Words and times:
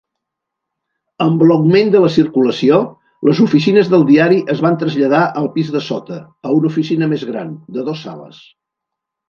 Amb 1.25 1.43
l'augment 1.51 1.91
de 1.95 2.01
la 2.05 2.09
circulació, 2.15 2.79
les 3.29 3.43
oficines 3.45 3.93
del 3.93 4.07
diari 4.09 4.41
es 4.55 4.65
van 4.69 4.81
traslladar 4.85 5.21
al 5.45 5.53
pis 5.59 5.71
de 5.79 5.85
sota, 5.91 6.21
a 6.51 6.57
una 6.59 6.73
oficina 6.75 7.13
més 7.15 7.29
gran 7.35 7.57
de 7.79 7.89
dos 7.93 8.05
sales. 8.09 8.45